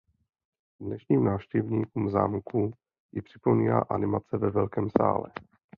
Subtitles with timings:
[0.81, 2.73] Dnešním návštěvníkům zámku
[3.11, 5.31] ji připomíná animace ve Velkém sále.